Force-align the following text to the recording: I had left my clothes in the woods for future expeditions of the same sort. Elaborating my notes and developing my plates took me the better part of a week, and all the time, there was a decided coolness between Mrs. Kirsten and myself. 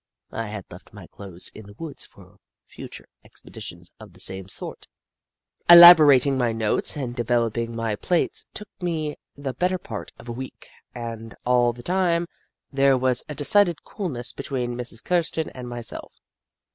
I 0.31 0.47
had 0.47 0.65
left 0.71 0.93
my 0.93 1.05
clothes 1.05 1.51
in 1.53 1.67
the 1.67 1.75
woods 1.77 2.03
for 2.05 2.39
future 2.65 3.05
expeditions 3.23 3.91
of 3.99 4.13
the 4.13 4.19
same 4.19 4.47
sort. 4.47 4.87
Elaborating 5.69 6.39
my 6.39 6.53
notes 6.53 6.97
and 6.97 7.15
developing 7.15 7.75
my 7.75 7.95
plates 7.95 8.47
took 8.55 8.67
me 8.81 9.17
the 9.35 9.53
better 9.53 9.77
part 9.77 10.11
of 10.17 10.27
a 10.27 10.31
week, 10.33 10.67
and 10.95 11.35
all 11.45 11.71
the 11.71 11.83
time, 11.83 12.25
there 12.73 12.97
was 12.97 13.23
a 13.29 13.35
decided 13.35 13.83
coolness 13.83 14.33
between 14.33 14.73
Mrs. 14.73 15.03
Kirsten 15.03 15.49
and 15.51 15.69
myself. 15.69 16.11